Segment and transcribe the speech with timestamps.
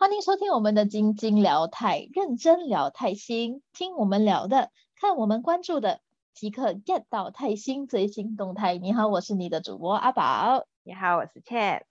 [0.00, 6.00] 欢迎收听我们的晶晶聊泰认真聊泰星，听我们聊的，看我们关注的，
[6.32, 8.78] 即刻 get 到泰星最新动态。
[8.78, 10.64] 你好，我是你的主播阿宝。
[10.84, 11.89] 你好，我是倩。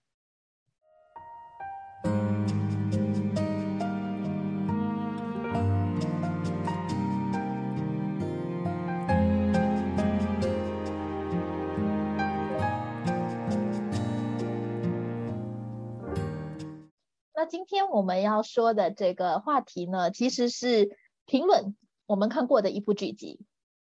[17.40, 21.74] 那今天我们要说的这个话题呢，其实是评论
[22.06, 23.40] 我们看过的一部剧集。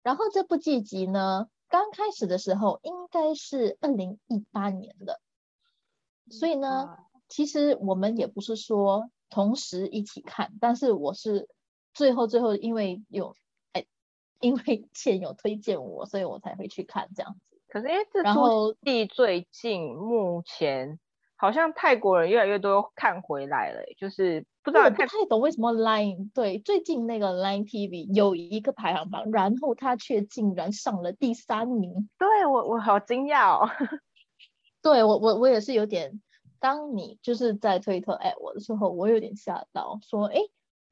[0.02, 5.20] 然后这部剧集呢，刚开始的时候应该是二零一八年的，
[6.28, 6.96] 所以呢，
[7.28, 11.48] 其实我们也不是说同时一起看，但是我是
[11.94, 13.36] 最后最后因为有
[13.70, 13.86] 哎，
[14.40, 17.60] 因为倩有推荐我，所以我才会去看这样子。
[17.68, 20.98] 可是因为这出戏最近目前。
[21.36, 32.08] 好像泰国人越来越多看回来了，就是不知道不太懂为什么 Line 对最近那个 Line TV 有一个排行榜，然后他却竟然上了第三名。
[32.18, 33.68] 对我我好惊讶哦。
[34.82, 36.20] 对我我我也是有点，
[36.58, 40.40] 当你就是在推特哎我的时候，我有点吓到，说哎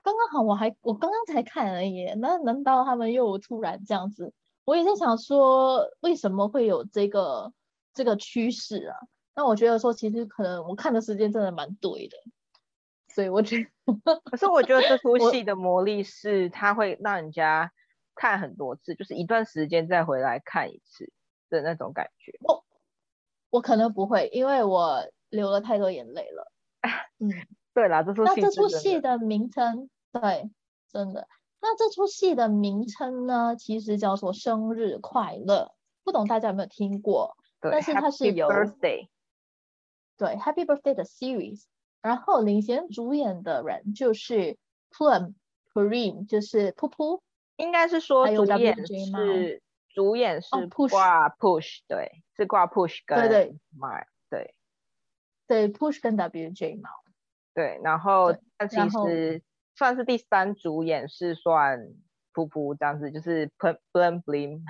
[0.03, 4.35] 刚刚好我还我刚刚才看而已，那难道他们又突然这样子？
[4.67, 7.53] 我也在想说为什么会有这个
[7.95, 8.97] 这个趋势啊？
[9.37, 12.17] 那我觉得说，其实可能我看的时间真的蛮对的，
[13.09, 17.73] 所以我觉得， 可是我觉得这出戏的魔力是它会让人家
[18.15, 21.13] 看很多次，就是一段时间再回来看一次
[21.51, 22.33] 的那种感觉。
[22.43, 22.65] 我
[23.51, 26.53] 我可能不会，因为我流了太多眼泪了。
[27.19, 27.29] 嗯，
[27.75, 30.51] 对啦，这出那这出戏的名称，对，
[30.93, 31.27] 真的。
[31.61, 35.73] 那这出戏的名称呢，其实叫做《生日快乐》，
[36.05, 37.37] 不懂大家有没有听过？
[37.61, 38.49] 但是它是有。
[40.17, 41.65] 对，Happy Birthday 的 series，
[42.03, 44.57] 然后领衔主演的人就是
[44.91, 45.35] Plum
[45.73, 47.21] Prem，就是噗噗，
[47.57, 50.49] 应该是说主演是主演是
[50.91, 51.29] 挂。
[51.31, 54.55] Push，对，是挂 Push 跟对对 My，对。
[55.47, 56.89] 对 Push 跟 WJ 嘛，
[57.53, 59.43] 对，然后那其实
[59.75, 61.81] 算是第三主演是算
[62.33, 64.63] 噗噗这样子，就是 Plum Plum。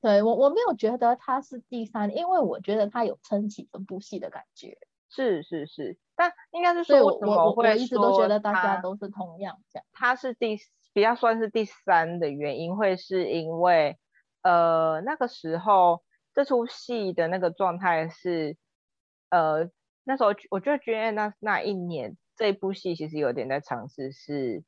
[0.00, 4.78] 对我我没有觉得他是第三，因为我觉得他有撑起整部戏的感觉。
[5.10, 9.84] 是是是，但应该是说，我我我一直都觉得大家都是同样这样。
[9.92, 10.56] 他是第
[10.92, 13.98] 比较算是第三的原因，会是因为
[14.42, 18.56] 呃那个时候这出戏的那个状态是
[19.30, 19.68] 呃
[20.04, 24.62] 那时候我觉得那那一年这部戏其实有点在尝试是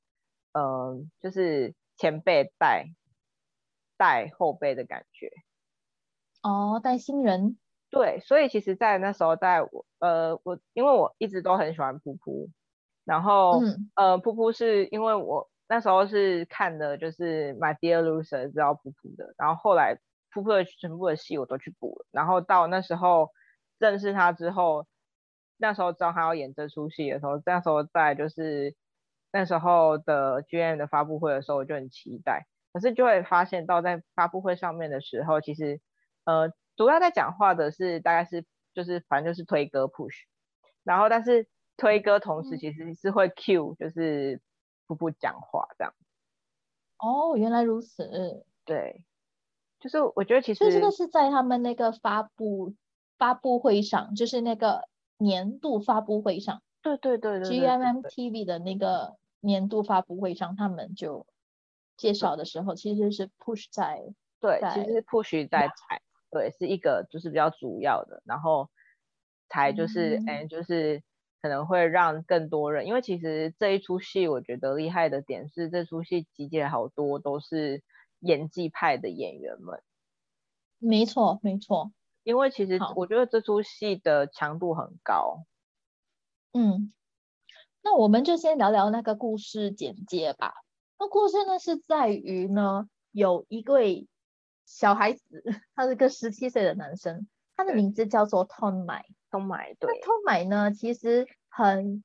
[0.52, 2.86] 呃就是前辈带。
[4.02, 5.30] 带后辈的感觉，
[6.42, 7.56] 哦，带新人，
[7.88, 12.48] 对，所以其实，在那时候，在我，呃，我因为我一直都很喜欢噗噗，
[13.04, 13.60] 然后，
[13.94, 20.00] 呃，噗噗是因为我那时候是看的，就是《My Dear Loser》知道噗噗的，然后后来
[20.34, 23.30] 噗噗的全部的戏我都去补了，然后到那时候
[23.78, 24.88] 认识他之后，
[25.58, 28.74] 那时候知道他要演这出戏的时候，那时候在就是
[29.30, 32.48] 那时候的 GM 的发布会的时候，我就很期待。
[32.72, 35.80] 可是就会发现到在发布会上面的时候，其实
[36.24, 40.24] 呃主要在讲话的是大概是就是反正就是推歌 push，
[40.82, 41.46] 然后但是
[41.76, 44.40] 推歌同时其实是会 cue 就是
[44.86, 45.92] 不不讲话这样。
[46.98, 48.46] 哦，原来如此。
[48.64, 49.02] 对，
[49.78, 52.74] 就是我觉得其实这个是在他们那个发布
[53.18, 54.88] 发布会上，就是那个
[55.18, 56.62] 年度发布会上。
[56.80, 57.50] 对对对对。
[57.50, 61.26] G M M T V 的那个年度发布会上，他们就。
[61.96, 64.02] 介绍的时候其实是 push 在
[64.40, 68.70] 对，其实是 push 在踩，对，是一个就是比较主要的，然后
[69.48, 71.02] 才就是哎，就是
[71.40, 77.82] 可能会让更多人，因为其实这一出戏我觉得厉害的点是这出戏集结好多都是
[78.20, 79.82] 演技派的演员们，
[80.78, 81.92] 没错没错，
[82.24, 85.44] 因为其实我觉得这出戏的强度很高，
[86.54, 86.92] 嗯，
[87.82, 90.54] 那我们就先聊聊那个故事简介吧。
[91.02, 94.06] 那故事呢是在于呢，有一位
[94.64, 95.42] 小孩子，
[95.74, 97.26] 他是个十七岁的男生，
[97.56, 99.90] 他的名字叫做 Tom 买 Tom 买对。
[100.00, 102.04] 那 Tom 买呢，其实很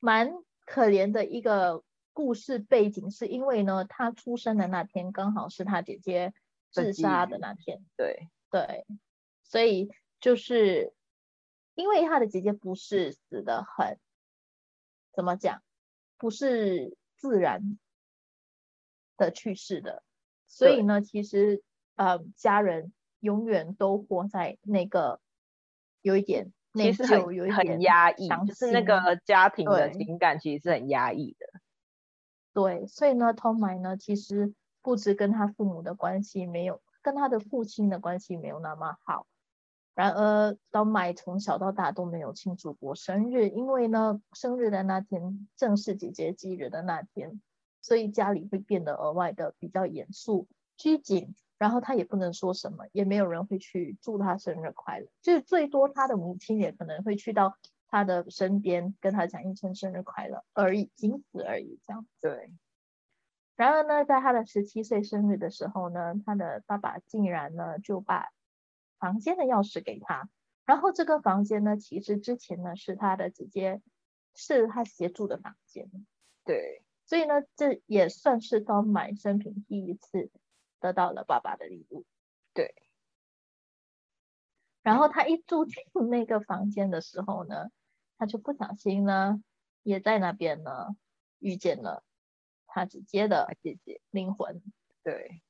[0.00, 0.32] 蛮
[0.66, 6.34] 可怜的一个故事背景，是因为呢，他出生的那天刚好是他姐姐
[6.72, 7.84] 自杀的那天。
[7.96, 8.84] 对对，
[9.44, 10.92] 所以就是
[11.76, 13.96] 因为他的姐姐不是死的很，
[15.12, 15.62] 怎么讲，
[16.18, 17.78] 不是自然。
[19.16, 20.02] 的去世的，
[20.46, 21.62] 所以呢，其实
[21.96, 25.20] 呃，家人永远都活在那个
[26.02, 27.22] 有一点其实很
[27.52, 31.46] 很压抑，就是那个家庭的情感其实是很压抑的。
[32.52, 39.26] 对，所以呢，Tom 买呢，其实不止跟他父母的关系没有，跟他的父亲的关系没有那么好。
[39.94, 47.40] 然而，Tom 买从小到大都没有庆祝过生日，因为呢，生日的那天正是姐姐忌日的那天，
[47.84, 50.48] 所以家里会变得额外的比较严肃、
[50.78, 51.34] 拘谨。
[51.58, 57.58] 然后他也不能说什么，也没有人会去祝他生日快乐，就是最多他的母亲也可能会去到
[57.88, 61.78] 他的身边跟他讲一声生日快乐而已，仅此而已。
[61.86, 62.50] 这样对。
[63.54, 68.30] 然而呢，在他的十七岁生日的时候呢，他的爸爸竟然呢就把
[68.98, 70.28] 房间的钥匙给他，
[70.64, 73.82] 然后这个房间呢，其实之前呢是他的姐姐
[74.34, 75.88] 是他协助的房间。
[76.44, 76.83] 对。
[77.06, 80.30] 所以呢，这也算是到买生平第一次。
[80.80, 82.04] 得到了爸爸的礼物，
[82.52, 82.74] 对。
[84.82, 87.70] 然后他一住进 那个房间的时候呢，
[88.18, 89.42] 他就不小心呢，
[89.82, 90.94] 也在那边呢
[91.38, 92.04] 遇见了
[92.66, 94.62] 他姐姐的姐姐灵魂。
[95.02, 95.40] 对，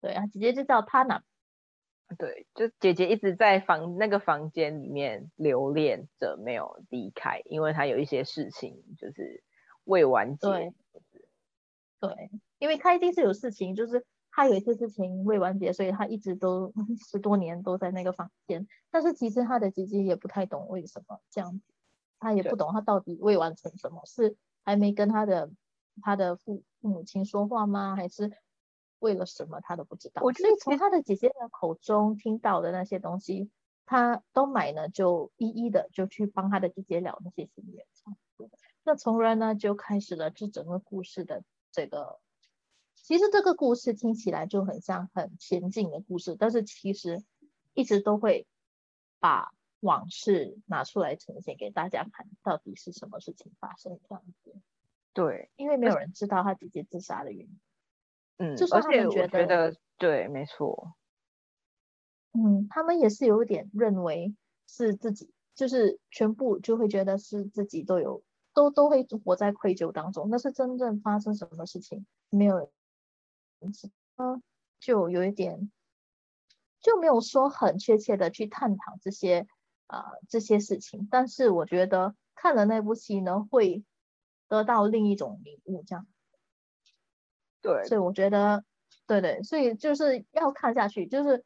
[0.00, 1.20] 对啊，姐姐就叫他呢。
[2.16, 9.44] 对，就姐姐一直在房那个房间里面留恋着，没有离开，因为她有一些事情就是
[9.88, 10.48] 未完结。
[10.48, 10.74] 对，
[11.98, 14.06] 对，因为他一定是有事情，就是。
[14.30, 16.72] 他有一些事情未完结，所以他一直都
[17.10, 18.68] 十多年都在那个房间。
[18.88, 21.64] 但是其实他的姐姐也不太懂为什么这样子，
[22.20, 25.50] 他也不懂他到底未完成什么，是还没跟他的
[26.02, 27.96] 他的父父母亲说话吗？
[27.96, 28.30] 还是
[29.00, 30.22] 为了什么他都不知道。
[30.22, 33.50] 我所以从他的姐姐的口中听到的那些东西，
[33.86, 37.84] 他都买了，就一一的就去帮他的姐姐聊那些心愿。
[38.84, 42.20] 那从而呢就开始了这整个故事的这个。
[42.94, 47.24] 其实这个故事听起来就很像很前进的故事，但是其实
[47.72, 48.46] 一直都会
[49.18, 54.54] 把往事拿出来呈现给大家看，到底是什么事情发生这样子。
[55.14, 57.60] 对，因为没有人知道他姐姐自杀的原因。
[58.36, 60.94] 嗯，就是他们觉得对，没错。
[62.32, 64.34] 嗯，他们也是有点认为
[64.66, 68.22] 是自己，就是全部就会觉得是自己都有，
[68.58, 70.26] 都都会活在愧疚当中。
[70.28, 72.72] 那是真正发生什么事情，没有。
[73.60, 74.42] 嗯，
[74.80, 75.70] 就有一点
[76.80, 79.46] 就没有说很确切的去探讨这些
[79.86, 83.84] 啊这些事情，但是我觉得看了那部戏呢，会
[84.48, 86.04] 得到另一种领悟，这样。
[87.62, 88.64] 对，所以我觉得，
[89.06, 91.06] 对对，所以就是要看下去。
[91.06, 91.44] 就是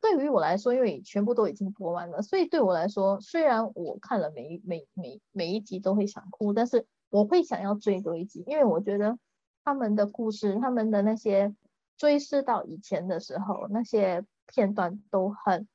[0.00, 9.18] 对于我来说，因为全部都已经播完了，所以对我来说，虽然我看了每一每每每一集都会想哭，但是我会想要追多一集，因为我觉得。
[9.62, 11.54] 他们的故事，他们的那些
[11.98, 15.68] 追思到以前的时候，那些片段都很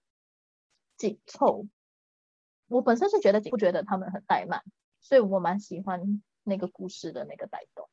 [0.97, 1.67] 紧凑。
[2.67, 4.63] 我本身是觉得不觉得他们很怠慢，
[5.01, 7.87] 所以我蛮喜欢那个故事的那个带动。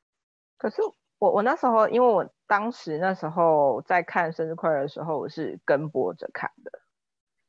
[0.56, 0.76] 可是
[1.22, 6.72] 我我那时候，因为我当时那时候在看生日快乐的时候，我是跟播着看的，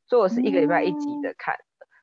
[0.05, 1.57] 所以我是一个礼拜一集的看。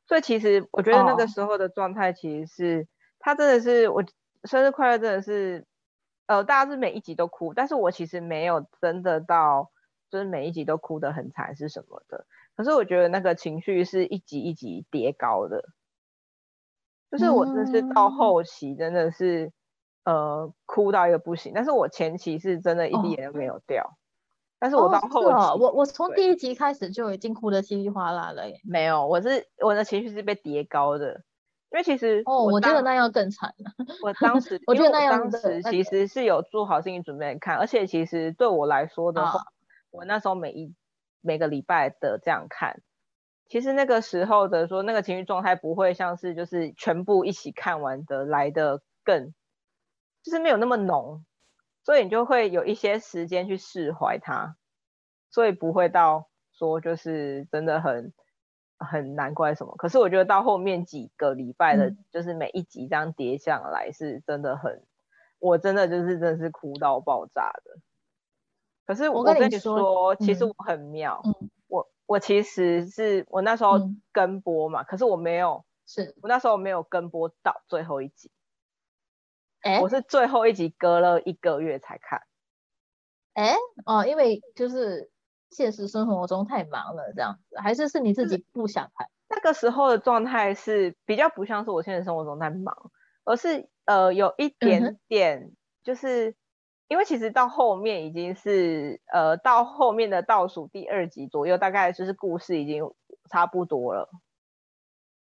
[0.05, 2.87] 所以其实我觉得那个时候的状态，其实是
[3.19, 4.03] 他真的是我
[4.43, 5.65] 生日快乐，真的是。
[6.27, 9.69] 呃，大家是每一集都哭，但是我其实没有真的到，
[10.09, 12.25] 就是每一集都哭得很惨是什么的。
[12.55, 15.65] 可是我觉得那个情绪是一集一集叠高的，
[17.11, 19.51] 就是我真的是到后期真的是
[20.03, 23.97] 呃哭到一个不行，但是我前期是真的一滴眼都没有掉，
[24.59, 28.59] 但是我到后期，我我从第一集开始就已经哭得稀里哗啦了耶。
[28.63, 31.23] 没有，我是我的情绪是被叠高的。
[31.73, 33.55] 因为其实哦，我觉得那样更惨。
[34.03, 39.39] 我当时，我觉得那样当时其实是有做好心理准备看，而且其实对我来说的话，
[39.89, 40.75] 我那时候每一
[41.21, 42.81] 每个礼拜的这样看，
[43.47, 49.33] 其实那个时候的说那个情绪状态不会像是就是全部一起看完的来的更，
[50.23, 51.23] 就是没有那么浓，
[51.83, 54.55] 所以你就会有一些时间去释怀它，
[55.29, 58.13] 所以不会到说就是真的很。
[58.83, 64.83] 很难怪什么，可是我觉得到后面几个礼拜的，就是每一集这样叠下来，是真的很，
[65.37, 67.79] 我真的就是真的是哭到爆炸的。
[68.87, 71.21] 可是我跟你说，其实我很妙，
[71.67, 73.79] 我我其实是我那时候
[74.11, 78.31] 跟播嘛，可是我没有，是我那时候没有跟播到最后一集，
[79.61, 82.21] 哎，我是最后一集隔了一个月才看，
[83.33, 85.09] 哎，哦，因为就是。
[85.53, 89.05] 现实生活中太忙了，这样子还是是你自己不想看？
[89.27, 92.73] 那个时候的状态是比较不像是我现实生活中在忙，
[93.25, 95.51] 而是呃有一点点，
[95.83, 96.37] 就是
[96.87, 102.89] 因为其实到后面已经是呃到后面的倒数第二集左右，大概就是故事已经
[103.29, 104.07] 差不多了。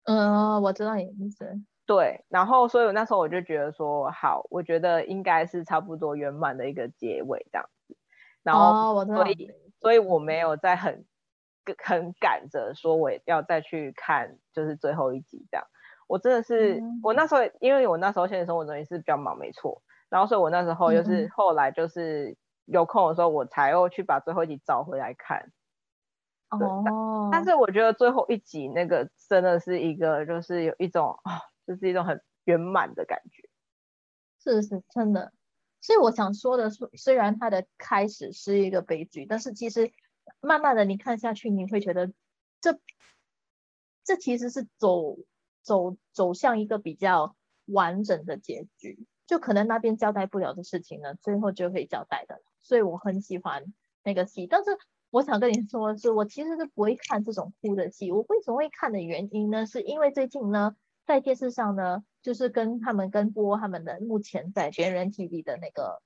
[0.03, 1.59] 嗯，我知道你意思。
[1.89, 7.97] 对，然后所以那时候我就觉得说，好，我觉得应该是差不多圆满的一个结尾这样子。
[8.43, 11.03] 然后，所以，所以我没有在很
[11.83, 15.65] 很赶着说我要再去看，就是最后一集这样。
[16.05, 19.81] 我真的是，我那时候因为我那时候现实生活中也是比较忙，没错。
[20.09, 25.51] 然后，所以我那时候就是后来就是有空的时候，我才又去把最后一集找回来看。
[26.51, 27.29] 哦。
[27.31, 31.48] 但是我觉得最后一集那个真的是一个，就是有一种啊。
[31.69, 33.47] 就是一种很圆满的感觉，
[34.43, 35.31] 是是真的。
[35.81, 39.91] 所以我想说的是，虽然它的开始是一个悲剧，但是其实
[40.41, 42.11] 慢慢的你看下去，你会觉得
[42.59, 42.79] 这
[44.03, 45.15] 这其实是走
[45.61, 47.35] 走走向一个比较
[47.65, 49.05] 完整的结局。
[49.27, 52.41] 就可能那边交代不了的事情呢，最后就会交代的。
[52.61, 53.63] 所以我很喜欢
[54.03, 54.71] 那个戏，但是
[55.11, 58.11] 我想跟你说的是，我其实是不会看这种哭的戏。
[58.11, 59.67] 我为什么会看的原因呢？
[59.67, 60.75] 是因为最近呢。
[61.09, 66.03] 在电视上呢，就是跟他们跟播他们的目前在别人 TV 的那个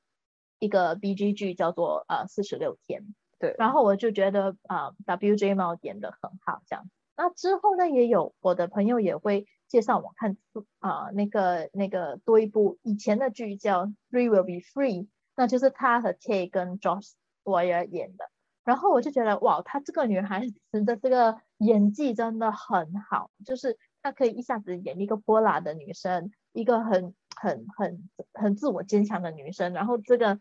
[0.60, 10.38] 一个 BG 剧叫做呃四十六天，对，然后我就觉得啊 WJ 猫演的很好这样，那之后呢也有我的朋友也会介绍我看
[10.80, 17.12] 啊那个那个多一部以前的剧叫 Three Will Be Free，那就是他和 K 跟 Josh
[17.44, 18.30] Boyer 演的，
[18.64, 23.78] 然后我就觉得哇，她这个女孩子的这个演技真的很好，就是。
[24.04, 30.38] 她可以一下子演一个泼辣的女生，一个很很很很自我坚强的女生，然后这个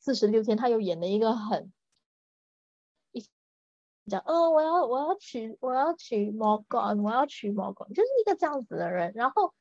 [0.00, 1.72] 四十六天，她又演了一个很
[3.12, 3.24] 一
[4.10, 9.54] 讲，哦，我要我要娶我要娶 Morgan，我要娶 Morgan，就是一个这样子的人，然后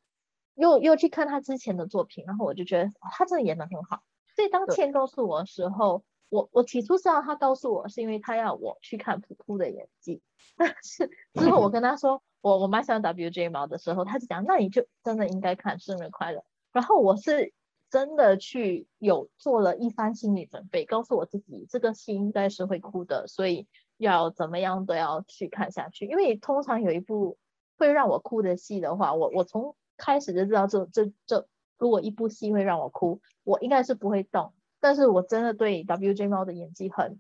[0.56, 4.02] 又又去看她之前的作品，然后我就觉得她真的演的很好。
[4.36, 10.24] 所以当倩告诉我的时候，我我起初是要他告诉我，是因为他要我去看普普的演技，
[10.58, 12.24] 但 是之后我跟他说。
[12.46, 16.44] 我我蛮喜欢 WJ 毛的时候，他就讲，那你就真的应该看生日快乐。
[16.72, 17.52] 然后我是
[17.90, 23.66] 真的去有做了一番心理准备，告诉我自己这个戏应该是会哭的，所以
[23.98, 26.06] 要怎么样都要去看下去。
[26.06, 27.40] 因为通常有一部
[27.80, 31.48] 会让我哭的戏的话，我我从开始就知道这这这，
[31.80, 34.54] 如果一部戏会让我哭，我应该是不会动。
[34.80, 37.20] 但是我真的对 WJ 猫的演技很。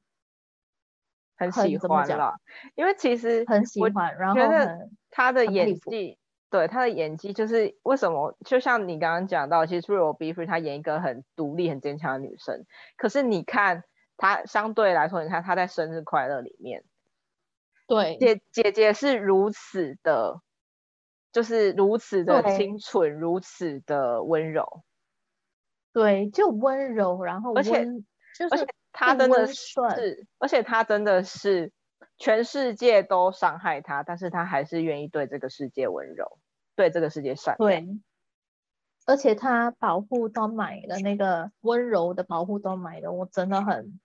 [1.38, 2.36] 很喜欢了，
[2.76, 4.42] 因为其实很喜欢，然后
[5.12, 6.18] 他的演技，
[6.50, 8.38] 对他的演技就是为什么？
[8.46, 12.66] 就像你刚刚讲到，其实《Real Be Free》他演一个很独立、很坚强的女生，
[12.96, 13.84] 可是你看
[14.16, 16.84] 她相对来说，你看她在《生日快乐》里面，
[17.86, 20.40] 对姐姐姐是如此的，
[21.34, 24.84] 就是如此的清纯，如此的温柔，
[25.92, 27.86] 对，就温柔，然后而且
[28.50, 28.66] 而且。
[28.98, 31.74] 他真的是，而且他真的是
[32.18, 36.40] 全世界都伤害他，但是他还是愿意对这个世界温柔，
[36.78, 37.70] 对这个世界善良。
[37.70, 38.00] 对，
[39.06, 44.00] 而且他保护都买的那个温柔的保护都买的，我真的很，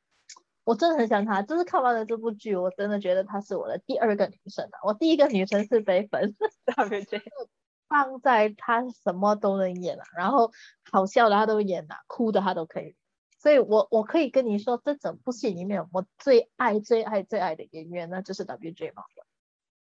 [0.65, 1.41] 我真的很想他。
[1.43, 4.77] 就是看完了这部剧，我真的觉得她是我的第二个女神啊！
[4.83, 6.35] 我第一个女神是悲粉，
[7.89, 10.51] 放在他什么都能演啊，然后
[10.91, 12.97] 好笑的他都演啊，哭的他都可以。
[13.43, 19.03] 所以，我我可以跟你说，这整部戏里面，我最爱、最爱、最爱的演员，那就是 WJ 嘛。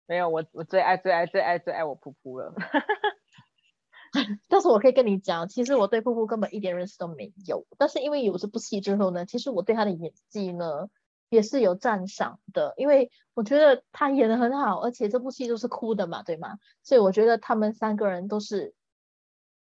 [0.06, 2.54] 没有，我我最爱、最爱、最爱、最爱我噗噗了。
[4.48, 7.66] 但是我可以跟你讲，其实我对噗噗根本一点认识都没有。
[7.80, 10.88] 但是因为有这部戏之后呢，其实我对他的演技呢
[11.30, 16.60] 也是有赞赏的，因为我觉得他演的很好，而且这部戏都是哭的嘛，对吗？
[16.84, 18.76] 所以我觉得他们三个人都是，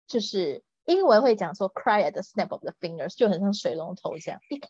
[0.06, 0.64] 就是。
[0.88, 4.70] 英文会讲说 cry at the snap of the fingers，就很像水龙头这样，一开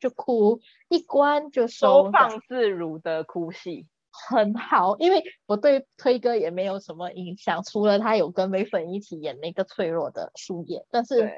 [0.00, 4.96] 就哭，一关就收放自如的哭戏，很好。
[4.96, 11.30] 因为我对推哥也没有什么印象，除了他有跟美粉一起演那个脆弱的树叶，但是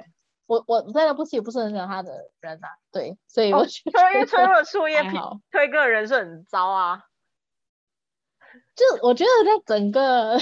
[0.46, 5.02] 我我在那部戏也不是很喜欢他的人啊，对，所以我觉得脆弱树叶
[5.50, 7.02] 推哥人是很糟啊，
[8.76, 10.38] 就我觉得在整个。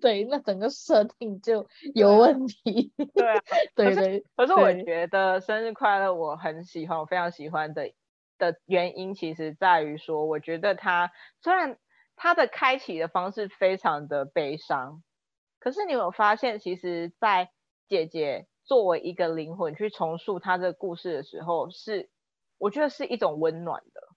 [0.00, 2.92] 对，那整个设定就有问题。
[3.14, 3.40] 对啊，
[3.74, 4.24] 对对。
[4.36, 7.92] 可是我觉得生日快乐，我很喜欢，我非常喜欢的
[8.38, 11.78] 的原因，其实在于说，我觉得它虽然
[12.16, 15.02] 它的开启的方式非常的悲伤，
[15.60, 17.50] 可是你有发现，其实，在
[17.88, 22.10] 姐姐作为一个灵魂去重塑她的故事的时候，是
[22.58, 24.11] 我觉得是一种温暖的。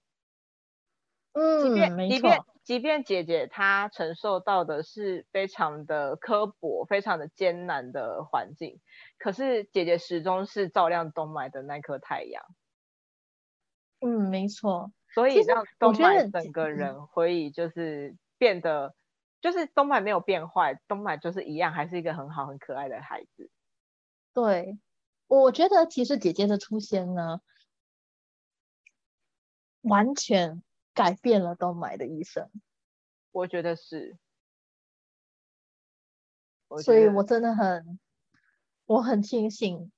[1.35, 2.09] 嗯，即便。
[2.09, 8.81] 即便即便姐姐她承受到的是非常的刻薄、非常的艰难的环境，
[9.19, 12.43] 可是姐姐始终是照亮东麦的那颗太阳。
[13.99, 14.91] 嗯，没错。
[15.13, 18.95] 所以让东麦整个人会以就是变得，
[19.41, 23.49] 就是东买没有变坏，东买就是一样，还是一个很好很可爱的孩子。
[24.33, 24.77] 对，
[25.27, 27.39] 我觉得其实姐姐的出现呢，
[29.81, 30.61] 完全
[30.95, 32.49] 改变了东买的一生。
[33.31, 34.17] 我觉得是，
[36.81, 37.99] 所以我真的很，
[38.87, 39.91] 我很庆幸。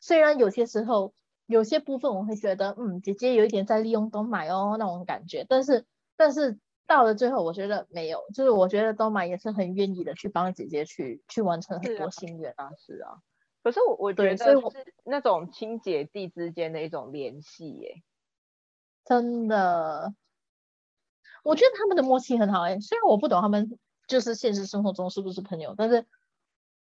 [0.00, 1.14] 虽然有些时候
[1.46, 6.58] 有些部分我会觉得，嗯，姐姐有一点在利用东买哦那种感觉，但是但是。
[6.88, 13.18] 到了最后，我觉得没有，就是我觉得东买也是很愿意的去帮姐姐去去完成很多心愿啊，是啊。
[13.64, 14.54] 可是我我觉得是
[15.04, 18.04] 那种亲姐弟之间的一种联系耶，
[19.06, 20.12] 真的，
[21.44, 22.78] 我觉得他们的默契很好哎。
[22.80, 26.04] 虽然我不懂他们就是现实生活中是不是朋友，但是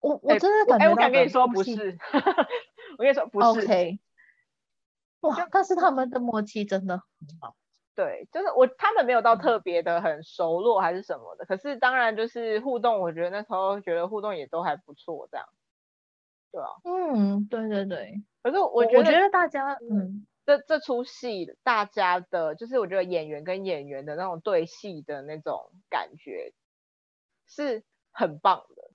[0.01, 1.99] 我我真的感觉，我敢跟你说不是，
[2.97, 3.47] 我跟你说不是。
[3.61, 4.01] OK，
[5.21, 7.55] 哇，但是他们的默契真的很好。
[7.95, 15.47] 对，就是我他们没有到特别的很熟络还是什么的，可是当然就是互动，我觉得那时候觉得互动也都还不错，这样，
[16.53, 18.23] 对啊，嗯，对对对。
[18.43, 26.55] 可是我觉得大家，嗯，这这出戏大家的，就是我觉得演员跟演员的那种对戏的那种感觉
[27.49, 28.91] 是很棒的，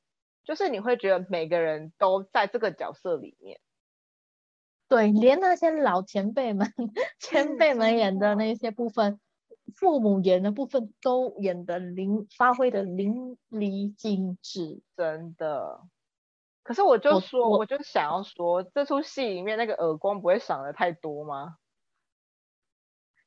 [0.46, 3.60] 就是你会觉得每个人都在这个角色里面。
[4.88, 6.74] 对，连那些老前辈们、
[7.20, 9.20] 前辈们演的那些部分，
[9.76, 15.82] 父母演的部分都演的淋，发挥的淋漓尽致，真的。
[16.64, 21.58] 可是我就说，我就想要说，这出戏里面那个耳光不会赏的太多吗？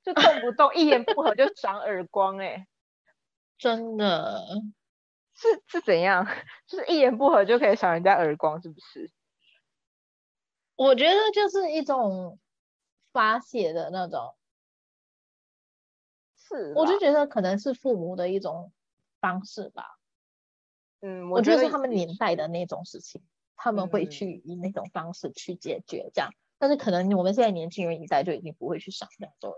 [0.04, 2.66] 就动不动一言不合就赏耳光，哎，
[3.58, 4.40] 真的
[5.32, 6.26] 是是怎样？
[6.68, 9.10] 就是一言不合就可以赏人家耳光，是不是？
[10.76, 12.38] 我觉得就是一种
[13.12, 14.34] 发泄的那种，
[16.36, 18.72] 是，我就觉得可能是父母的一种
[19.20, 19.98] 方式吧。
[21.04, 23.20] 嗯，我觉得是他们年代的那种事情，
[23.56, 26.30] 他们会去以那种方式去解决这样。
[26.58, 29.56] 但是可能我们现在年轻人一代就已经不会去上这样做了。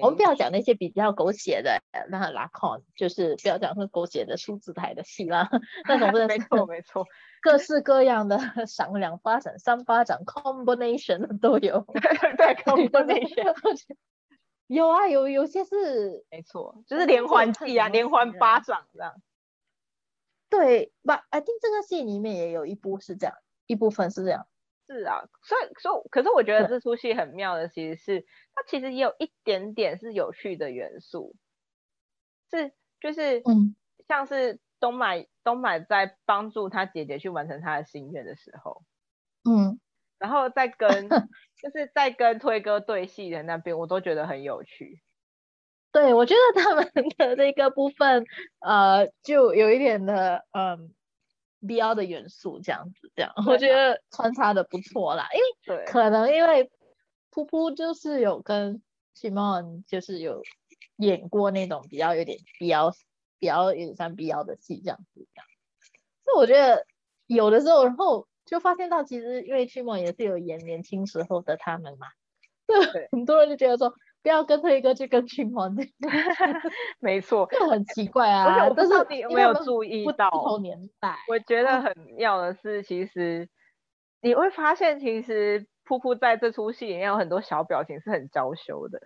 [0.00, 5.50] 我们不要讲那些比较狗血的，那拉 con 就是不要讲说狗血的数字台的戏啦，
[5.86, 7.04] 那种没错没错。
[7.42, 13.52] 各式各样的赏两巴掌、三巴掌 combination 都有， 对 combination
[14.68, 19.12] 有啊，有有些是没错，就是连环计啊，连环巴掌这样。
[20.48, 24.46] 对吧？I think 这个戏里面也有一部是这样，一部分是这样。
[24.88, 31.34] 是啊，所以所以，可是我觉得这出戏很妙的，其实是它其实也有一点点是有趣的元素，
[32.50, 33.76] 是就是嗯，
[34.08, 34.60] 像是。
[34.80, 38.82] 东买东买在帮助他姐姐去完成他的心愿的时候，
[39.42, 39.80] 嗯，
[40.18, 41.08] 然后再跟
[41.56, 45.00] 就是在跟推哥对戏的那边，我都觉得很有趣。
[45.94, 48.26] 对，我觉得他们的那个部分，
[48.60, 50.92] 呃，就有一点的嗯
[51.66, 55.26] 必要的元素，这样子，这样我觉得穿插的不错啦。
[55.32, 56.70] 因为可能因为
[57.30, 58.82] 噗噗就是有跟
[59.16, 60.42] Simon 就是有
[60.96, 62.92] 演过那种比较有点必要。
[63.40, 65.46] 比较有点像必要的戏这样子，这样，
[66.24, 66.86] 所以我觉得
[67.26, 72.06] 有的时候，然后就发现到，其实因为 Simon 也是有演年轻时候的他们嘛，
[72.66, 73.92] 对，很多人就觉得说，
[74.24, 75.70] 不要跟推哥去跟驱魔，
[76.98, 78.70] 没错，就很奇怪啊。
[78.74, 81.14] 但是你有没有注意到不同年代？
[81.28, 83.50] 我觉得很妙的是，其实
[84.22, 88.98] 你会发现，其实噗噗在这出戏里面有很多小表情是很娇羞的。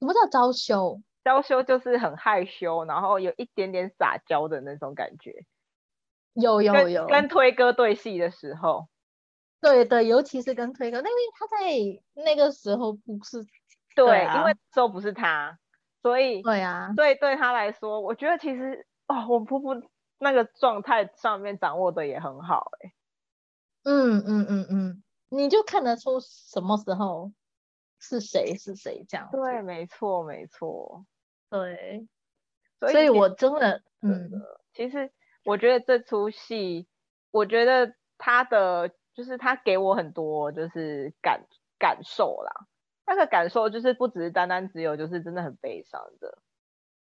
[0.00, 1.00] 什么叫娇羞？
[1.22, 5.44] 娇羞就是很害羞，然后有一点点撒娇的那种感觉。
[6.34, 8.88] 有有有，跟推哥对戏的时候，
[9.62, 13.46] 对对，尤其是跟推哥，因为他在那个时候不是
[13.94, 15.58] 对，因为时候不是他，
[16.02, 19.80] 所以对啊，对对他来说，我觉得其实哦，我婆婆
[20.18, 22.92] 那个状态上面掌握的也很好，哎，
[23.84, 27.32] 嗯嗯嗯嗯，你就看得出什么时候
[28.00, 29.28] 是谁是谁这样。
[29.30, 31.06] 对，没错没错。
[31.50, 32.08] 对，
[32.80, 34.28] 所以我真的，嗯，
[34.72, 35.12] 其实
[35.44, 36.88] 我觉得这出戏，
[37.30, 41.46] 我觉得他的就是他给我很多就是感
[41.78, 42.66] 感受啦，
[43.06, 46.38] 那个感受就是不只是单单只有就是真的很悲伤的，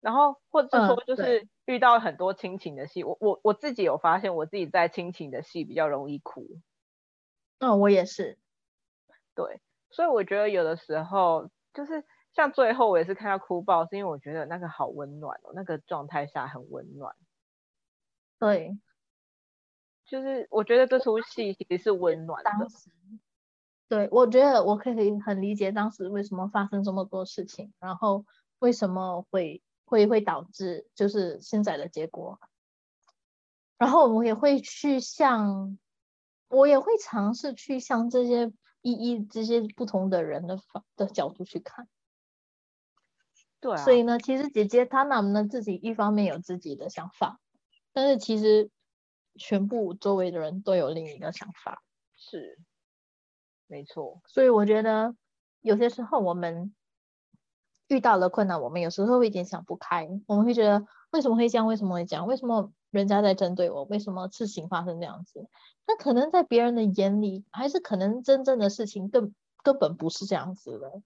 [0.01, 6.59] 然后或者是说就是遇到很多亲情的戏，我我我自己有发现我自己在亲情的戏比较容易哭，
[7.59, 8.37] 嗯，我也是，
[9.35, 12.03] 对，所以我觉得有的时候就是。
[12.33, 17.15] 像最后我也是看到哭爆，是因为我觉得那个好温暖哦，那个状态下很温暖。
[18.37, 18.77] 对，
[20.07, 22.51] 就是我觉得这出戏其实是温暖的。
[23.89, 28.25] 对，我觉得我可以很理解当时为什么发生这么多事情，然后
[28.59, 32.39] 为什么会会会导致就是现在的结果。
[33.77, 35.77] 然后我们也会去向，
[36.49, 41.87] 我也会尝试去向这些一一这些不同的人的方的角度去看。
[43.59, 47.39] 对，所以呢，其实姐姐她能不能自己一方面有自己的想法，
[47.93, 48.69] 但是其实
[49.37, 51.83] 全部周围的人都有另一个想法。
[52.15, 52.59] 是，
[53.67, 54.21] 没错。
[54.27, 55.15] 所以我觉得
[55.61, 56.73] 有些时候我们
[57.87, 61.67] 遇到了困难，我们有时候会有点想不开，我们会觉得为什么会这样？
[61.67, 62.27] 为什么会这样？
[62.27, 62.71] 为什么？
[62.89, 65.49] 人家在针对我，为什么事情发生这样子？
[65.85, 71.01] 那可能在别人的眼里，还是可能真正的事情根根本不是这样子的。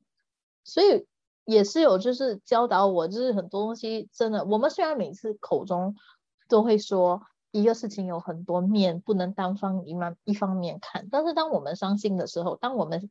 [0.63, 1.07] 所以
[1.43, 5.95] 也是有就是教导我，就是很多东西真的，我们虽然每次口中
[6.47, 13.09] 都会说一个事情有很多面，不能单方一面一方面看，但是当我们伤心的时候，当我们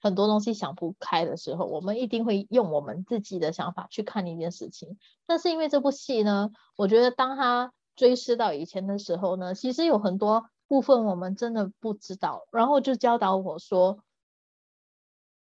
[0.00, 4.98] 很多东西想不开的时候，我们一定会用我们自己的想法去看一件事情。
[5.26, 14.02] 但是因为这部戏呢，我觉得当他追思到以前的时候呢，其实有很多部分我们真的不知道，然后就教导我说，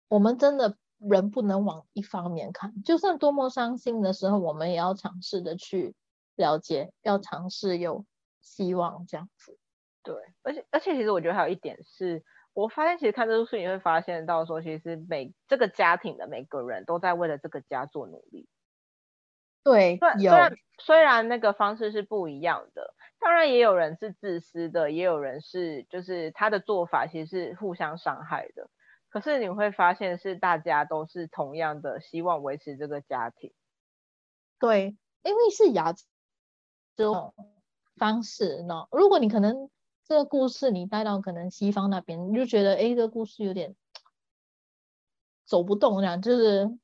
[0.08, 5.94] 我们真的人不能往一方面看，就算多么伤心的时候，我们也要尝试的去
[6.36, 8.04] 了解，要尝试有
[8.42, 9.58] 希望这样子。
[10.02, 18.48] 对，而且而且其实我觉得还有一点是，我发现其实看这部书你会发现到说，其实每这个家庭的每个人都在为了这个家做努力。
[19.64, 28.68] 对，虽然虽然那个方式是不一样的，当然也有人是自私的，也有人是就是他的做法其实是互相伤害的。
[29.08, 33.52] 可是你会发现是大家都是同样的希望维持这个家庭。
[34.58, 35.92] 对，因为是亚
[36.96, 37.32] 这种
[37.96, 38.86] 方式呢。
[38.90, 39.70] 如果你可能
[40.06, 43.74] 这个故事你带到可能西方那边，你就觉得哎，这个故事有点
[45.44, 46.78] 走不动，这样就是。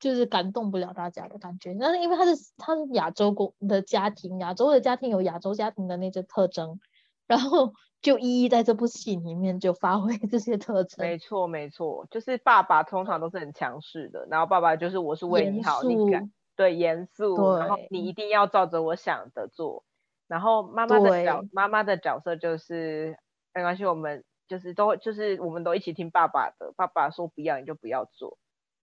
[0.00, 6.78] 就是感动不了大家的感觉，但是因为他是他是亚洲国的家庭，亚洲的家庭有亚洲家庭的那些特征，
[7.26, 11.06] 然后 就一一在这部戏里面就发挥这些特征。
[11.06, 19.84] 没错没错，就是爸爸通常都是很强势的，然后爸爸就是我是为你好，你敢对严肃，然后你一定要照着我想的做。
[20.26, 23.18] 然后妈妈的角妈妈的角色就是
[23.52, 28.38] 没关系，我们就是都就是我们都一起听爸爸的，爸爸说不要你就不要做。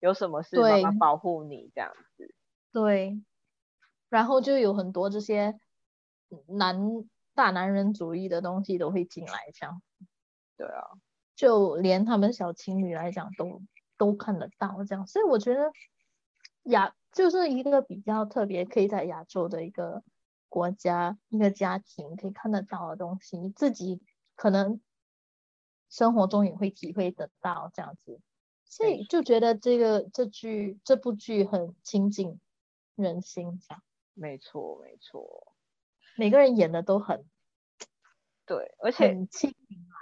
[0.01, 2.35] 有什么事妈妈保护你这样子，
[2.73, 3.19] 对，
[4.11, 5.59] 然后就有很多这些
[6.47, 6.79] 男
[7.35, 9.81] 大男人主义的东西都会进来，这样，
[10.59, 10.85] 对啊，
[11.35, 13.63] 就连他们小情侣来讲都
[13.97, 15.73] 都看得到这样，所以我觉得
[16.65, 20.03] 亚就是一个比较特别，可以在亚洲的一个
[20.49, 24.03] 国家一个家庭可以看得到的东西，你自己
[24.35, 24.81] 可能
[25.89, 28.21] 生活中也会体会得到这样子。
[28.65, 32.41] 所以就觉得这个这剧这部剧很亲近
[32.97, 33.83] 人心，这样。
[34.15, 35.55] 没错，没错。
[36.17, 37.25] 每个人演的都很
[38.47, 39.95] 对，而且很亲民啊。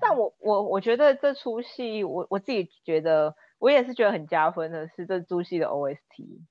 [0.00, 6.44] 但我我我觉得这出戏，我我自己觉得，我也是觉得很加分的，是这出戏的 OST。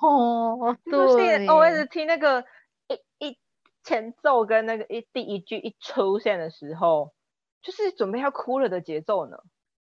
[0.00, 2.44] 哦，对，我一直听那个
[2.88, 3.38] 一一
[3.84, 7.12] 前奏跟那个一第一句一出现的时候，
[7.60, 9.36] 就是准备要哭了的节奏呢。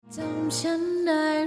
[0.08, 0.24] 总
[1.06, 1.44] 爱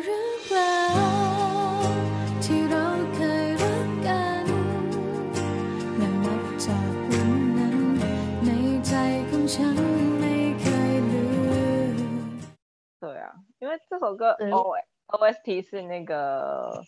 [13.00, 14.76] 对啊，因为这首歌 O
[15.08, 16.84] O S T 是那个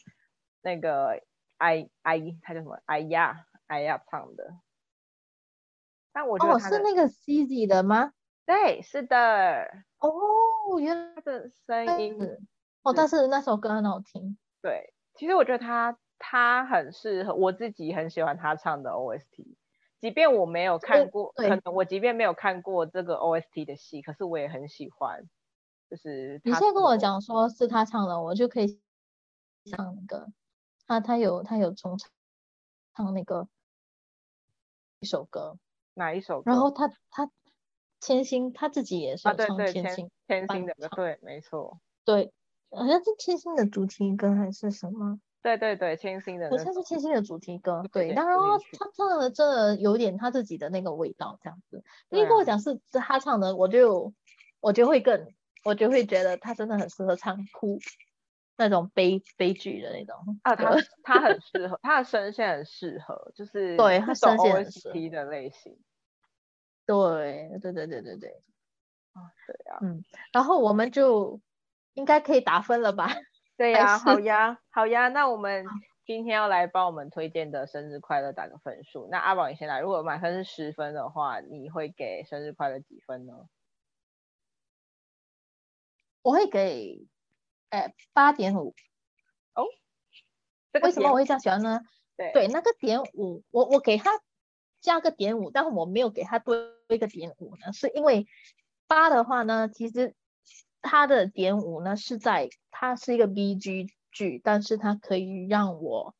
[0.61, 1.19] 那个
[1.57, 4.53] I I 他叫什么哎呀哎呀唱的，
[6.11, 8.13] 但我觉得哦是那个 C Z 的吗？
[8.45, 9.67] 对，是的。
[9.99, 12.19] 哦，原来的声音
[12.83, 14.37] 哦，但是那首歌很好听。
[14.61, 19.55] 对，其实我觉得他他很适合，我自己很喜欢他唱的 OST。
[19.99, 25.23] 即便我没有看过，可能我即便没有看过这个 OST 的戏，可是我也很喜欢。
[25.89, 28.79] 就是你现在跟我讲说是他唱的，我就可以
[29.71, 30.27] 唱那个
[30.87, 32.09] 他他有他有重唱
[32.95, 33.47] 唱那个
[34.99, 35.57] 一首歌，
[35.93, 36.51] 哪一首歌？
[36.51, 37.29] 然后他他。
[38.01, 42.31] 千星他自己也是唱千星，千星的对，没错，对，
[42.69, 45.19] 好像是千星的主题歌还是什么？
[45.41, 48.13] 对对对，千星的，好像是千星的主题歌，对。
[48.13, 51.83] 当然他唱的真的有点他自己的那个味道，这样子。
[52.09, 54.13] 你跟我讲是是他唱的，我就
[54.59, 57.79] 我就会更，我就会觉得他真的很适合唱哭
[58.57, 60.15] 那种悲悲剧的那种。
[60.43, 65.77] 啊，他他很适合，他的声线很适合，就是对他声线很适合的类型。
[66.87, 68.29] 对对对对对对，
[69.13, 71.41] 啊对啊，嗯，然后我们就
[71.93, 73.07] 应该可以打分了吧？
[73.57, 75.07] 对呀，好呀，好呀。
[75.09, 75.65] 那我们
[76.05, 79.07] 今天要来帮我们推荐的生日快乐打个分数。
[79.09, 83.47] 那阿宝你先来，如果满分是十分的话，你会给生日快乐几分呢？
[86.25, 87.07] 我会给，
[87.69, 88.73] 哎，八点五。
[89.53, 89.65] 哦，
[90.81, 91.81] 为什么我会这样喜欢呢？
[92.17, 94.11] 对对，那个点五，我我给他
[94.81, 96.55] 加个点五，但是我没有给他多
[96.89, 98.27] 一个点五呢，是因为
[98.87, 100.15] 八的话呢，其实
[100.81, 106.15] 它的点五呢是在它是一个 B G 剧，但是它可以让我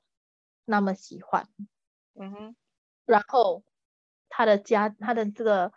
[0.65, 1.47] 那么喜欢，
[2.13, 2.55] 嗯哼，
[3.05, 3.63] 然后
[4.29, 5.71] 他的家他的这个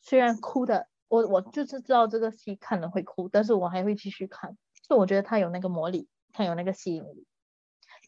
[0.00, 0.88] 虽然哭的。
[1.10, 4.58] 我我就是知道这个戏看了会哭，但是我还会继续看，
[4.88, 7.26] 所以我觉得他有那个魔力，他有那个吸引力。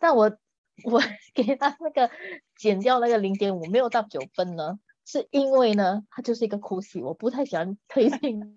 [0.00, 0.36] 但我
[0.84, 1.00] 我
[1.34, 2.10] 给他那个
[2.56, 8.18] 减掉那个零点五，没有到九分呢，是因为呢，他就是一个哭戏，我不太喜欢推荐。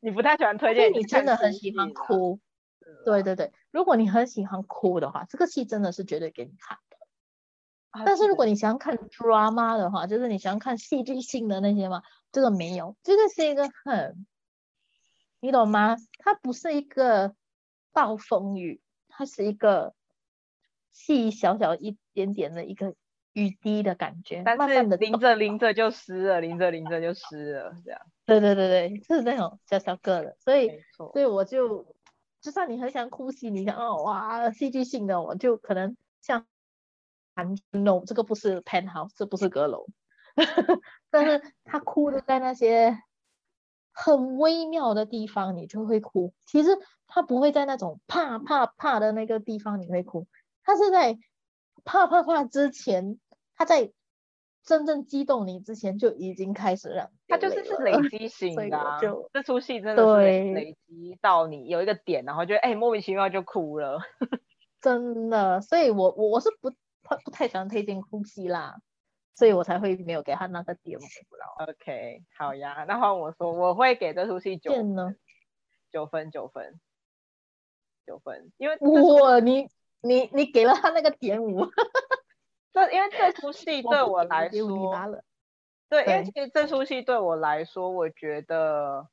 [0.00, 0.92] 你不太喜欢推荐？
[0.92, 2.38] 你真的很喜欢哭？
[3.04, 8.04] 对对对，如果你很喜欢哭的话，这个戏真的是绝对给你看的。
[8.04, 12.02] 但是如果你想看 drama 的话，就是你想看戏剧性的那些嘛。
[12.30, 14.26] 这个没有，这个是一个很，
[15.40, 15.96] 你懂吗？
[16.18, 17.34] 它不是一个
[17.92, 19.94] 暴风雨，它是一个
[20.92, 22.94] 细小小一点点的一个
[23.32, 28.00] 雨滴的感觉，但是淋着淋着就湿了，淋着淋着就湿了，这样。
[28.26, 30.70] 对对对对，是那种小小个的，所以
[31.12, 31.94] 所以我就，
[32.40, 36.46] 就算你很想哭戏，你想哦哇戏剧性的，我就可能像
[37.70, 39.86] ，no，这个不是 penthouse，这不是阁楼。
[41.10, 42.98] 但是他哭的在那些
[44.00, 46.32] 很微妙的地方，你就会哭。
[46.46, 50.28] 其实他不会在那种怕怕怕的那个地方你会哭，
[50.62, 51.18] 他是在
[51.84, 53.18] 怕怕怕之前，
[53.56, 53.90] 他在
[54.62, 63.98] 真正激动你之前就已经开始让他就是是累积 型的，就这出戏真的是累积到你有一个点，然后就哎莫名其妙就哭了，
[64.80, 65.60] 真的。
[65.60, 66.76] 所以我我我是不不
[67.24, 68.76] 不太喜欢推荐哭戏啦。
[69.38, 70.98] 所以我才会没有给他那个点。
[71.60, 75.14] OK，好呀，那换我说，我会给这出戏九呢，
[75.92, 76.80] 九分，九分，
[78.04, 79.70] 九分，因为哇，你
[80.00, 81.64] 你你给了他那个点五，
[82.72, 85.22] 这因为这出戏对我来说，
[85.88, 89.08] 对，因为其实这出戏对我来说，我觉得，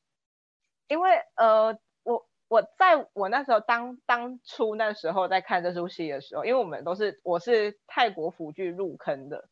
[0.88, 9.48] 因为呃，我我在我那时候当当初那时候在看这出戏的时候，因为我们都是我是泰国腐剧入坑的。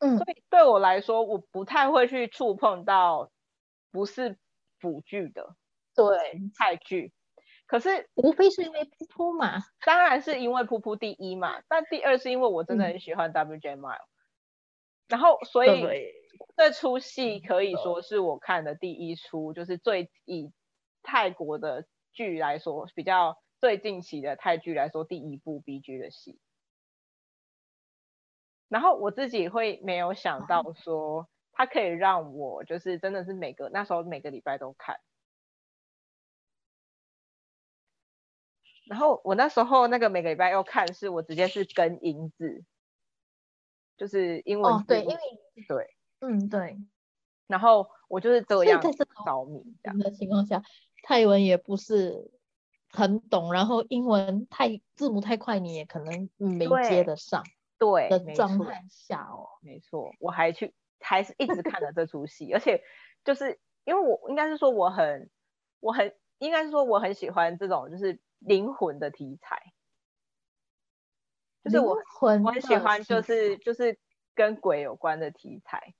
[0.00, 3.30] 嗯，所以对我来说，我不太会去触碰到
[3.92, 4.38] 不是
[4.78, 5.54] 腐剧的，
[5.94, 6.40] 对。
[6.56, 7.12] 泰剧。
[7.66, 13.98] 可是无非是因为噗噗嘛，当然是因为噗噗第一嘛，但第二是因为我真的很喜欢 WJ Mile，
[15.06, 15.84] 然后所以
[16.56, 20.50] 这出戏可以说是我看的第一出，就是最以
[21.04, 26.40] 泰国的剧来说，比较最近期的泰剧来说，第一部 BG 的戏。
[28.70, 35.00] 然后我自己会没有想到说，它可以让我就是真的是每个那时候每个礼拜都看。
[38.86, 42.64] 然后我那时候那个每个礼拜要看，是我直接是跟英字，
[43.96, 45.16] 就是英文哦，对，因为
[45.68, 46.78] 对，嗯对。
[47.48, 50.62] 然后我就是这样着迷这样的情况下，
[51.02, 52.30] 泰文也不是
[52.88, 57.42] 很懂，然后英文太字母太快，你也可能没接得上。
[57.80, 62.82] 对的状态下哦，没错，我还去还是一直看了这出戏，而且
[63.24, 65.30] 就是因为我应该是说我很
[65.80, 69.72] 我很应该是说我很喜欢这种就是灵魂的题材，
[71.64, 71.96] 就是我
[72.42, 73.98] 我很喜欢就是就是
[74.34, 75.94] 跟鬼有关的题材，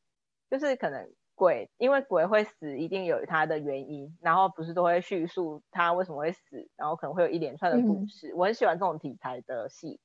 [0.51, 10.01] 就是可能鬼因为鬼会死一定有它的原因，然后不是都会叙述他为什么会死，然后可能会有一连串的故事，我很喜欢这种题材的戏。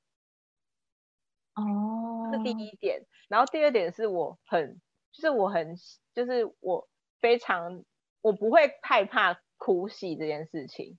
[1.56, 5.76] 哦，这是第一点，然后第二点是我很，就是我很，
[6.14, 6.88] 就是我
[7.22, 7.84] 非常，
[8.22, 10.98] 我不会害怕哭戏这件事情，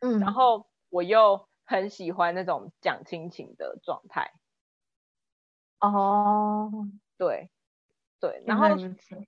[0.00, 4.32] 嗯，然后我又很喜欢那种讲亲情的状态，
[5.80, 6.70] 哦，
[7.18, 7.50] 对，
[8.20, 8.68] 对，然后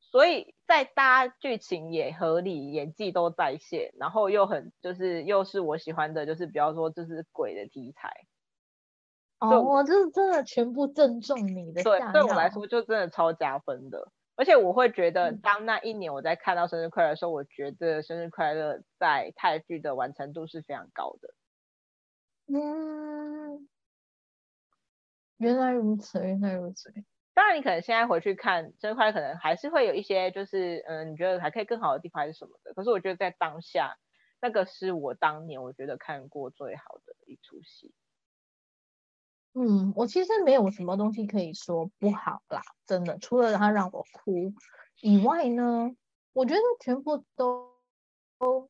[0.01, 8.27] 所以在搭剧情也合理，演技都在线，然后又很就是又是我喜欢的，就是比方说就是鬼的题材。
[9.41, 21.35] 哦，我就是真的全部正中你的对，对我来说就真的超加分的，而且我会觉得，当那一年我在看到生日快乐的时候，我觉得生日快乐在泰剧的完成度是非常高的。
[22.49, 23.69] 嗯，
[25.39, 26.93] 原来如此，原来如此。
[27.35, 32.73] 当然，你可能现在回去看生日快乐，可能还是会有一些就是，嗯，你觉得还可以更好的地方还是什么的。
[32.73, 33.99] 可是我觉得在当下，
[34.41, 37.93] 那个是我当年我觉得看过最好的一出戏。
[39.59, 44.53] 嗯，我其实没有什么东西可以说不好啦，真的，除了他让我哭
[45.01, 45.91] 以外呢，
[46.35, 47.71] 我觉得全部都
[48.39, 48.69] 都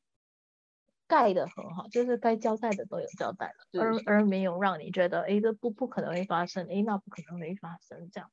[1.09, 8.31] 盖的很好，就是该交代的都有交代了，而而没有让你觉得，哎，这不不可能会发生，哎，那不可能会发生这样。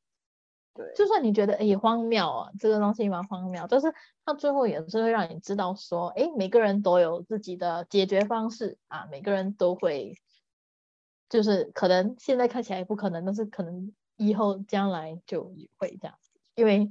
[0.76, 3.92] 对，就算你觉得哎荒谬啊，这个东西蛮荒谬，但是
[4.26, 10.20] 他最后也是会让你知道说，哎，每个人都有自己的解决方式啊，每个人都会。
[11.34, 16.16] 就是可能现在看起来不可能，但是可能以后将来就会这样，
[16.54, 16.88] 因为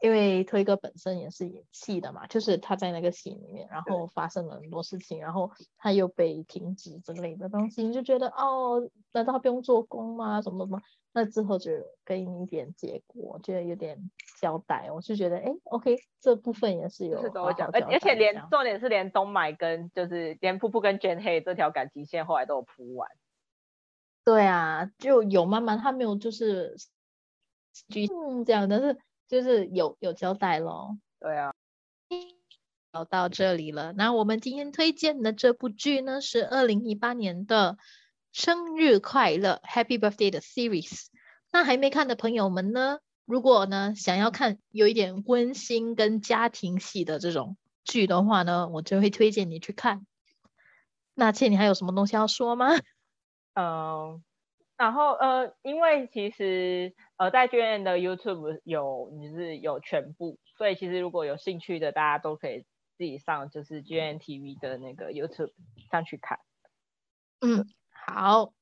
[0.00, 10.42] 因为推哥本身也是演戏的嘛，就是他在那个戏里面，然后发生了很多事情，然后他又被停职之类的东西，你就觉得哦，难道他不用做工吗？
[10.42, 10.82] 什么什么？
[11.12, 11.70] 那之后就
[12.04, 17.20] 给你一点结果，觉得有点交代，我就觉得哎，OK，这部分也是有
[17.72, 23.08] 而而且连重点是连东买跟就是连瀑布跟 Jane 黑这条感情线后来都有铺完。
[24.26, 26.76] 对啊，就有慢慢，他没有就是
[27.88, 30.98] 剧嗯这样，但是就是有有交代咯。
[31.20, 31.54] 对啊，
[32.92, 37.78] 聊到这里了，那我们今天推荐的这部剧呢是二零一八年的
[38.32, 41.06] 生日快乐 Happy Birthday 的 series。
[41.52, 50.04] 那还没看的朋友们呢，如果呢想要看有一点温馨跟家庭戏的这种剧的话呢，我就会推荐你去看。
[51.14, 52.70] 那倩，你还有什么东西要说吗？
[53.58, 54.22] 嗯，
[54.76, 62.66] 然后呃，因为其实呃，在 G N 的 YouTube 有你是有全部，所以其实如果有兴趣的，大家都可以
[62.98, 65.52] 自己上就是 G N TV 的那个 YouTube
[65.90, 66.38] 上去看。
[67.40, 68.52] 嗯，好，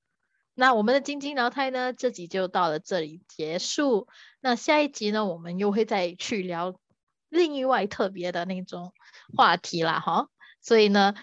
[0.55, 4.07] 那我们的晶晶聊胎呢，这集就到了这里结束。
[4.41, 6.79] 那下一集呢，我们又会再去聊
[7.29, 8.93] 另外特别的那种
[9.37, 10.29] 话题啦，哈。
[10.61, 11.15] 所以呢。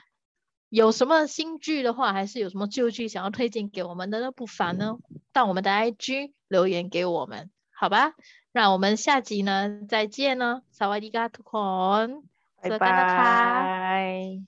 [0.72, 4.32] 有什么新剧的话，还是有什么旧剧想要推荐给我们的呢？
[4.32, 5.00] 不妨呢
[5.34, 8.14] 到我们的 IG 留言给我们，好吧？
[8.54, 11.28] 那我们下集呢再见呢，萨瓦迪卡
[12.62, 14.42] 拜拜。